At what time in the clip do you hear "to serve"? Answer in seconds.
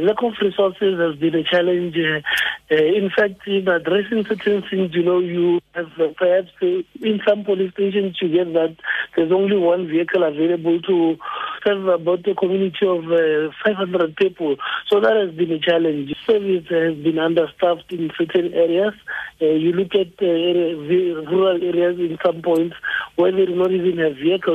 10.82-11.86